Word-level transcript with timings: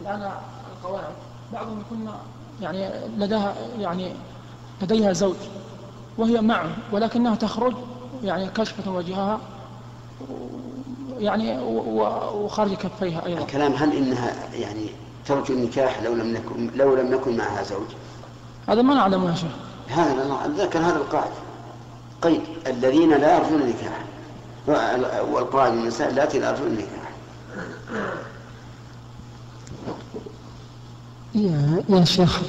الآن 0.00 0.30
القواعد 0.76 1.14
بعضهم 1.52 1.80
يكون 1.80 2.12
يعني 2.62 2.90
لديها 3.18 3.54
يعني 3.78 4.12
لديها 4.82 5.12
زوج 5.12 5.36
وهي 6.18 6.40
معه 6.40 6.70
ولكنها 6.92 7.34
تخرج 7.34 7.74
يعني 8.24 8.48
كشفة 8.48 8.90
وجهها 8.92 9.40
يعني 11.18 11.58
وخارج 12.34 12.74
كفيها 12.74 13.26
أيضا. 13.26 13.40
الكلام 13.40 13.72
هل 13.72 13.96
إنها 13.96 14.34
يعني 14.54 14.86
ترجو 15.26 15.54
النكاح 15.54 16.02
لو 16.02 16.14
لم 16.14 16.32
نكن 16.32 16.70
لو 16.74 16.94
لم 16.94 17.14
نكن 17.14 17.36
معها 17.36 17.62
زوج؟ 17.62 17.86
هذا 18.68 18.82
ما 18.82 18.94
نعلم 18.94 19.28
يا 19.28 19.34
شيخ. 19.34 19.50
هذا 19.88 20.52
ذكر 20.56 20.78
هذا 20.78 20.96
القاعدة 20.96 21.30
قيد 22.22 22.40
الذين 22.66 23.10
لا 23.10 23.36
يرجون 23.36 23.62
النكاح. 23.62 24.04
والقواعد 25.32 25.72
من 25.72 25.78
النساء 25.82 26.10
اللاتي 26.10 26.38
لا 26.38 26.50
يرجون 26.50 26.66
النكاح. 26.66 27.08
يا 31.34 31.82
يا 31.88 32.04
شيخ 32.04 32.42